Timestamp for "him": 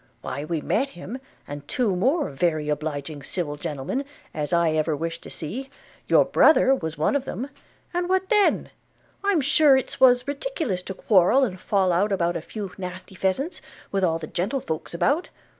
0.97-1.19